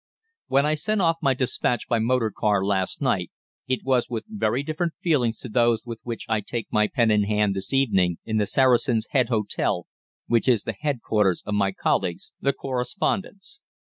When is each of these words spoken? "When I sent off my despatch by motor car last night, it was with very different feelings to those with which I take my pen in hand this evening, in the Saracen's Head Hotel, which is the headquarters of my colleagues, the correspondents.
"When 0.47 0.65
I 0.65 0.73
sent 0.73 0.99
off 0.99 1.17
my 1.21 1.35
despatch 1.35 1.87
by 1.87 1.99
motor 1.99 2.31
car 2.35 2.65
last 2.65 3.03
night, 3.03 3.29
it 3.67 3.83
was 3.83 4.09
with 4.09 4.25
very 4.27 4.63
different 4.63 4.93
feelings 4.99 5.37
to 5.41 5.47
those 5.47 5.85
with 5.85 5.99
which 6.03 6.25
I 6.27 6.39
take 6.41 6.65
my 6.71 6.87
pen 6.87 7.11
in 7.11 7.25
hand 7.25 7.55
this 7.55 7.71
evening, 7.71 8.17
in 8.25 8.37
the 8.37 8.47
Saracen's 8.47 9.05
Head 9.11 9.29
Hotel, 9.29 9.85
which 10.25 10.47
is 10.47 10.63
the 10.63 10.73
headquarters 10.73 11.43
of 11.45 11.53
my 11.53 11.71
colleagues, 11.71 12.33
the 12.41 12.51
correspondents. 12.51 13.61